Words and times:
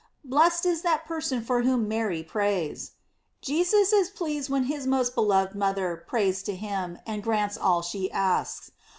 Blessed 0.25 0.65
is 0.65 0.81
that 0.81 1.05
per 1.05 1.21
son 1.21 1.43
for 1.43 1.61
whom 1.61 1.87
Mary 1.87 2.23
prays! 2.23 2.93
Jesus 3.39 3.93
is 3.93 4.09
pleased 4.09 4.49
when 4.49 4.63
his 4.63 4.87
most 4.87 5.13
beloved 5.13 5.53
mother 5.55 5.95
prays 6.07 6.41
to 6.41 6.55
him, 6.55 6.97
and 7.05 7.21
grants 7.21 7.55
all 7.55 7.83
she 7.83 8.11
asks. 8.11 8.71